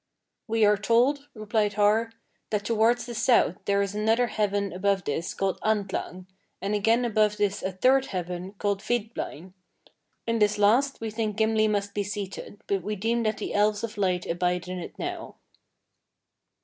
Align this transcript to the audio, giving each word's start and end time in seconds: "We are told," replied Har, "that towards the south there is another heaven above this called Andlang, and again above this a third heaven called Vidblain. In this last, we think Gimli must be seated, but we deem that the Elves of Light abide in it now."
"We 0.47 0.65
are 0.65 0.77
told," 0.77 1.27
replied 1.35 1.73
Har, 1.73 2.11
"that 2.49 2.65
towards 2.65 3.05
the 3.05 3.13
south 3.13 3.57
there 3.65 3.83
is 3.83 3.93
another 3.93 4.25
heaven 4.25 4.73
above 4.73 5.03
this 5.03 5.35
called 5.35 5.59
Andlang, 5.61 6.25
and 6.59 6.73
again 6.73 7.05
above 7.05 7.37
this 7.37 7.61
a 7.61 7.71
third 7.71 8.07
heaven 8.07 8.53
called 8.53 8.81
Vidblain. 8.81 9.53
In 10.25 10.39
this 10.39 10.57
last, 10.57 11.01
we 11.01 11.11
think 11.11 11.37
Gimli 11.37 11.67
must 11.67 11.93
be 11.93 12.01
seated, 12.01 12.63
but 12.65 12.81
we 12.81 12.95
deem 12.95 13.21
that 13.21 13.37
the 13.37 13.53
Elves 13.53 13.83
of 13.83 13.95
Light 13.95 14.25
abide 14.25 14.67
in 14.67 14.79
it 14.79 14.97
now." 14.97 15.35